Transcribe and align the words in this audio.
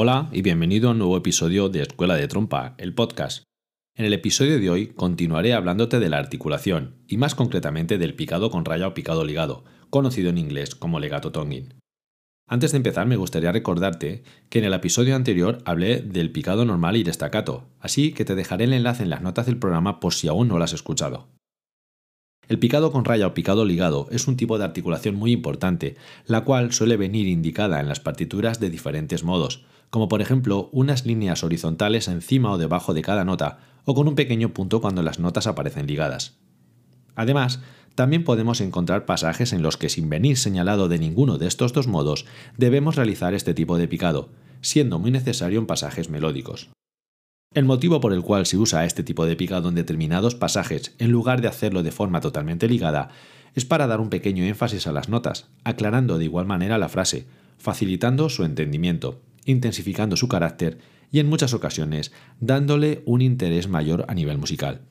Hola 0.00 0.28
y 0.30 0.42
bienvenido 0.42 0.88
a 0.88 0.92
un 0.92 0.98
nuevo 0.98 1.16
episodio 1.16 1.68
de 1.68 1.82
Escuela 1.82 2.14
de 2.14 2.28
Trompa, 2.28 2.76
el 2.78 2.94
podcast. 2.94 3.42
En 3.96 4.04
el 4.04 4.12
episodio 4.12 4.60
de 4.60 4.70
hoy 4.70 4.86
continuaré 4.86 5.54
hablándote 5.54 5.98
de 5.98 6.08
la 6.08 6.18
articulación, 6.18 7.02
y 7.08 7.16
más 7.16 7.34
concretamente 7.34 7.98
del 7.98 8.14
picado 8.14 8.48
con 8.52 8.64
raya 8.64 8.86
o 8.86 8.94
picado 8.94 9.24
ligado, 9.24 9.64
conocido 9.90 10.30
en 10.30 10.38
inglés 10.38 10.76
como 10.76 11.00
legato 11.00 11.32
tonguing. 11.32 11.80
Antes 12.46 12.70
de 12.70 12.76
empezar 12.76 13.08
me 13.08 13.16
gustaría 13.16 13.50
recordarte 13.50 14.22
que 14.50 14.60
en 14.60 14.66
el 14.66 14.74
episodio 14.74 15.16
anterior 15.16 15.58
hablé 15.64 16.00
del 16.00 16.30
picado 16.30 16.64
normal 16.64 16.94
y 16.94 17.02
destacato, 17.02 17.66
así 17.80 18.12
que 18.12 18.24
te 18.24 18.36
dejaré 18.36 18.66
el 18.66 18.74
enlace 18.74 19.02
en 19.02 19.10
las 19.10 19.22
notas 19.22 19.46
del 19.46 19.58
programa 19.58 19.98
por 19.98 20.14
si 20.14 20.28
aún 20.28 20.46
no 20.46 20.58
lo 20.58 20.64
has 20.64 20.74
escuchado. 20.74 21.26
El 22.48 22.58
picado 22.58 22.92
con 22.92 23.04
raya 23.04 23.26
o 23.26 23.34
picado 23.34 23.66
ligado 23.66 24.08
es 24.10 24.26
un 24.26 24.36
tipo 24.36 24.56
de 24.56 24.64
articulación 24.64 25.14
muy 25.14 25.32
importante, 25.32 25.96
la 26.26 26.44
cual 26.44 26.72
suele 26.72 26.96
venir 26.96 27.26
indicada 27.26 27.78
en 27.78 27.88
las 27.88 28.00
partituras 28.00 28.58
de 28.58 28.70
diferentes 28.70 29.22
modos, 29.22 29.64
como 29.90 30.08
por 30.08 30.22
ejemplo 30.22 30.70
unas 30.72 31.04
líneas 31.04 31.44
horizontales 31.44 32.08
encima 32.08 32.50
o 32.50 32.58
debajo 32.58 32.94
de 32.94 33.02
cada 33.02 33.24
nota, 33.24 33.58
o 33.84 33.94
con 33.94 34.08
un 34.08 34.14
pequeño 34.14 34.54
punto 34.54 34.80
cuando 34.80 35.02
las 35.02 35.18
notas 35.18 35.46
aparecen 35.46 35.86
ligadas. 35.86 36.38
Además, 37.14 37.60
también 37.94 38.24
podemos 38.24 38.60
encontrar 38.62 39.04
pasajes 39.04 39.52
en 39.52 39.62
los 39.62 39.76
que 39.76 39.88
sin 39.88 40.08
venir 40.08 40.38
señalado 40.38 40.88
de 40.88 40.98
ninguno 40.98 41.36
de 41.36 41.48
estos 41.48 41.72
dos 41.72 41.86
modos, 41.86 42.24
debemos 42.56 42.96
realizar 42.96 43.34
este 43.34 43.54
tipo 43.54 43.76
de 43.76 43.88
picado, 43.88 44.30
siendo 44.62 44.98
muy 44.98 45.10
necesario 45.10 45.58
en 45.58 45.66
pasajes 45.66 46.08
melódicos. 46.08 46.70
El 47.54 47.64
motivo 47.64 48.00
por 48.00 48.12
el 48.12 48.22
cual 48.22 48.44
se 48.44 48.58
usa 48.58 48.84
este 48.84 49.02
tipo 49.02 49.24
de 49.24 49.34
picado 49.34 49.70
en 49.70 49.74
determinados 49.74 50.34
pasajes 50.34 50.94
en 50.98 51.10
lugar 51.10 51.40
de 51.40 51.48
hacerlo 51.48 51.82
de 51.82 51.92
forma 51.92 52.20
totalmente 52.20 52.68
ligada 52.68 53.08
es 53.54 53.64
para 53.64 53.86
dar 53.86 54.00
un 54.00 54.10
pequeño 54.10 54.44
énfasis 54.44 54.86
a 54.86 54.92
las 54.92 55.08
notas, 55.08 55.48
aclarando 55.64 56.18
de 56.18 56.24
igual 56.24 56.46
manera 56.46 56.76
la 56.76 56.90
frase, 56.90 57.26
facilitando 57.56 58.28
su 58.28 58.44
entendimiento, 58.44 59.22
intensificando 59.46 60.16
su 60.16 60.28
carácter 60.28 60.78
y 61.10 61.20
en 61.20 61.28
muchas 61.28 61.54
ocasiones 61.54 62.12
dándole 62.38 63.02
un 63.06 63.22
interés 63.22 63.66
mayor 63.66 64.04
a 64.08 64.14
nivel 64.14 64.36
musical. 64.36 64.82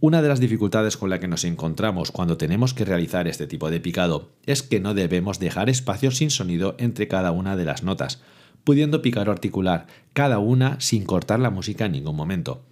Una 0.00 0.22
de 0.22 0.28
las 0.28 0.38
dificultades 0.38 0.96
con 0.96 1.10
la 1.10 1.18
que 1.18 1.26
nos 1.26 1.42
encontramos 1.44 2.12
cuando 2.12 2.36
tenemos 2.36 2.72
que 2.72 2.84
realizar 2.84 3.26
este 3.26 3.48
tipo 3.48 3.68
de 3.68 3.80
picado 3.80 4.30
es 4.46 4.62
que 4.62 4.78
no 4.78 4.94
debemos 4.94 5.40
dejar 5.40 5.68
espacios 5.68 6.18
sin 6.18 6.30
sonido 6.30 6.76
entre 6.78 7.08
cada 7.08 7.32
una 7.32 7.56
de 7.56 7.64
las 7.64 7.82
notas, 7.82 8.22
pudiendo 8.68 9.00
picar 9.00 9.30
o 9.30 9.32
articular 9.32 9.86
cada 10.12 10.40
una 10.40 10.78
sin 10.78 11.06
cortar 11.06 11.40
la 11.40 11.48
música 11.48 11.86
en 11.86 11.92
ningún 11.92 12.14
momento. 12.14 12.66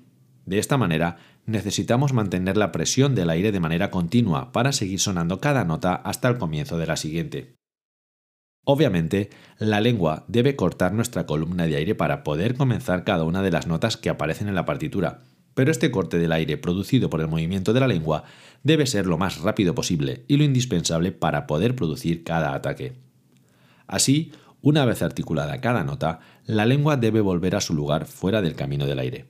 De 0.45 0.59
esta 0.59 0.77
manera, 0.77 1.17
necesitamos 1.47 2.12
mantener 2.12 2.59
la 2.59 2.71
presión 2.71 3.15
del 3.15 3.31
aire 3.31 3.51
de 3.51 3.61
manera 3.61 3.91
continua 3.91 4.53
para 4.53 4.73
seguir 4.73 5.01
sonando 5.01 5.41
cada 5.41 5.65
nota 5.65 5.95
hasta 5.95 6.29
el 6.29 6.37
comienzo 6.37 6.77
de 6.77 6.87
la 6.87 6.99
siguiente. 6.99 7.55
Obviamente, 8.67 9.31
la 9.59 9.81
lengua 9.81 10.27
debe 10.29 10.55
cortar 10.55 10.93
nuestra 10.93 11.25
columna 11.25 11.67
de 11.67 11.77
aire 11.77 11.95
para 11.95 12.25
poder 12.25 12.57
comenzar 12.57 13.05
cada 13.05 13.25
una 13.25 13.41
de 13.41 13.53
las 13.53 13.67
notas 13.67 13.97
que 13.97 14.11
aparecen 14.11 14.49
en 14.49 14.55
la 14.55 14.67
partitura, 14.67 15.23
pero 15.55 15.71
este 15.71 15.91
corte 15.91 16.19
del 16.19 16.33
aire 16.33 16.59
producido 16.59 17.09
por 17.09 17.23
el 17.23 17.28
movimiento 17.28 17.73
de 17.73 17.81
la 17.81 17.89
lengua 17.89 18.25
debe 18.63 18.84
ser 18.84 19.07
lo 19.07 19.17
más 19.17 19.41
rápido 19.41 19.75
posible 19.75 20.27
y 20.28 20.37
lo 20.37 20.45
indispensable 20.45 21.11
para 21.11 21.47
poder 21.47 21.75
producir 21.75 22.23
cada 22.23 22.55
ataque. 22.55 23.07
Así, 23.87 24.33
una 24.66 24.84
vez 24.84 25.00
articulada 25.00 25.60
cada 25.60 25.84
nota, 25.84 26.19
la 26.44 26.66
lengua 26.66 26.97
debe 26.97 27.21
volver 27.21 27.54
a 27.54 27.60
su 27.60 27.72
lugar 27.72 28.04
fuera 28.04 28.43
del 28.43 28.56
camino 28.56 28.84
del 28.84 28.99
aire. 28.99 29.27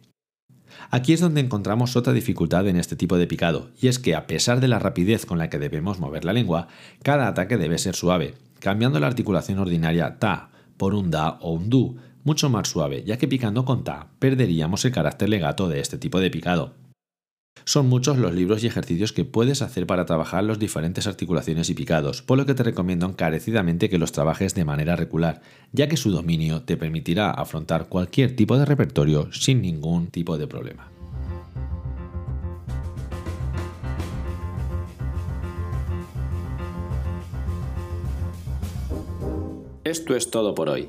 Aquí 0.88 1.12
es 1.12 1.20
donde 1.20 1.42
encontramos 1.42 1.94
otra 1.94 2.14
dificultad 2.14 2.66
en 2.68 2.78
este 2.78 2.96
tipo 2.96 3.18
de 3.18 3.26
picado, 3.26 3.68
y 3.78 3.88
es 3.88 3.98
que 3.98 4.14
a 4.14 4.26
pesar 4.26 4.60
de 4.60 4.68
la 4.68 4.78
rapidez 4.78 5.26
con 5.26 5.36
la 5.36 5.50
que 5.50 5.58
debemos 5.58 6.00
mover 6.00 6.24
la 6.24 6.32
lengua, 6.32 6.68
cada 7.02 7.28
ataque 7.28 7.58
debe 7.58 7.76
ser 7.76 7.94
suave, 7.94 8.32
cambiando 8.60 8.98
la 8.98 9.08
articulación 9.08 9.58
ordinaria 9.58 10.18
ta 10.18 10.48
por 10.78 10.94
un 10.94 11.10
da 11.10 11.36
o 11.42 11.52
un 11.52 11.68
du, 11.68 11.98
mucho 12.24 12.48
más 12.48 12.68
suave, 12.68 13.04
ya 13.04 13.18
que 13.18 13.28
picando 13.28 13.66
con 13.66 13.84
ta 13.84 14.08
perderíamos 14.18 14.86
el 14.86 14.92
carácter 14.92 15.28
legato 15.28 15.68
de 15.68 15.80
este 15.80 15.98
tipo 15.98 16.18
de 16.18 16.30
picado. 16.30 16.72
Son 17.68 17.88
muchos 17.88 18.16
los 18.16 18.32
libros 18.32 18.62
y 18.62 18.68
ejercicios 18.68 19.12
que 19.12 19.24
puedes 19.24 19.60
hacer 19.60 19.88
para 19.88 20.06
trabajar 20.06 20.44
las 20.44 20.60
diferentes 20.60 21.08
articulaciones 21.08 21.68
y 21.68 21.74
picados, 21.74 22.22
por 22.22 22.38
lo 22.38 22.46
que 22.46 22.54
te 22.54 22.62
recomiendo 22.62 23.06
encarecidamente 23.06 23.90
que 23.90 23.98
los 23.98 24.12
trabajes 24.12 24.54
de 24.54 24.64
manera 24.64 24.94
regular, 24.94 25.42
ya 25.72 25.88
que 25.88 25.96
su 25.96 26.12
dominio 26.12 26.62
te 26.62 26.76
permitirá 26.76 27.32
afrontar 27.32 27.88
cualquier 27.88 28.36
tipo 28.36 28.56
de 28.56 28.66
repertorio 28.66 29.32
sin 29.32 29.62
ningún 29.62 30.06
tipo 30.06 30.38
de 30.38 30.46
problema. 30.46 30.92
Esto 39.82 40.14
es 40.14 40.30
todo 40.30 40.54
por 40.54 40.68
hoy. 40.68 40.88